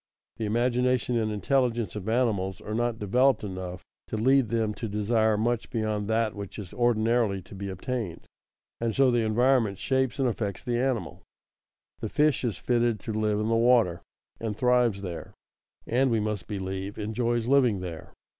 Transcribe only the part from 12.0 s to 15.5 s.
fish is fitted to live in the water and thrives there,